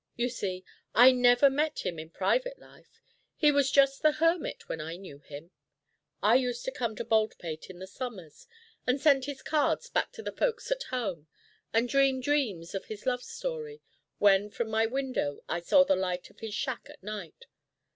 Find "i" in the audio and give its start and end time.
0.95-1.11, 4.81-4.95, 6.23-6.37, 15.47-15.59